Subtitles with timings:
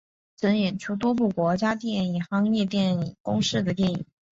[0.35, 4.03] 曾演出多部国际电影懋业电影公司的电影。